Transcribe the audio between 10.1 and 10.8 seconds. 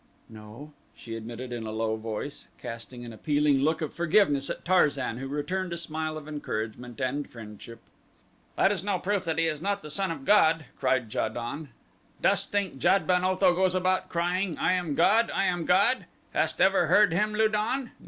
god,"